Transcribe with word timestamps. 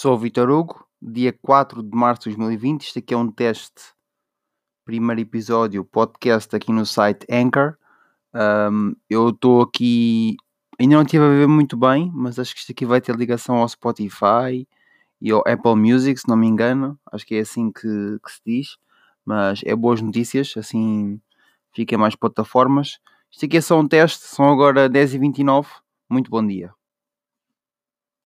Sou 0.00 0.14
o 0.14 0.18
Vitor 0.18 0.48
Hugo, 0.48 0.86
dia 1.02 1.30
4 1.42 1.82
de 1.82 1.94
março 1.94 2.22
de 2.22 2.34
2020. 2.36 2.86
Isto 2.86 3.00
aqui 3.00 3.12
é 3.12 3.16
um 3.18 3.30
teste, 3.30 3.92
primeiro 4.82 5.20
episódio, 5.20 5.84
podcast 5.84 6.56
aqui 6.56 6.72
no 6.72 6.86
site 6.86 7.26
Anchor. 7.30 7.76
Um, 8.34 8.94
eu 9.10 9.28
estou 9.28 9.60
aqui, 9.60 10.38
ainda 10.78 10.94
não 10.94 11.02
estive 11.02 11.24
a 11.24 11.28
ver 11.28 11.48
muito 11.48 11.76
bem, 11.76 12.10
mas 12.14 12.38
acho 12.38 12.54
que 12.54 12.60
isto 12.60 12.72
aqui 12.72 12.86
vai 12.86 12.98
ter 13.02 13.14
ligação 13.14 13.56
ao 13.56 13.68
Spotify 13.68 14.66
e 15.20 15.30
ao 15.30 15.40
Apple 15.40 15.76
Music, 15.76 16.18
se 16.18 16.28
não 16.28 16.36
me 16.38 16.46
engano. 16.46 16.98
Acho 17.12 17.26
que 17.26 17.34
é 17.34 17.40
assim 17.40 17.70
que, 17.70 18.18
que 18.24 18.32
se 18.32 18.40
diz. 18.46 18.78
Mas 19.22 19.60
é 19.66 19.76
boas 19.76 20.00
notícias, 20.00 20.54
assim 20.56 21.20
fiquem 21.74 21.98
mais 21.98 22.16
plataformas. 22.16 22.98
Isto 23.30 23.44
aqui 23.44 23.58
é 23.58 23.60
só 23.60 23.78
um 23.78 23.86
teste, 23.86 24.24
são 24.24 24.50
agora 24.50 24.88
10h29. 24.88 25.66
Muito 26.10 26.30
bom 26.30 26.46
dia. 26.46 26.74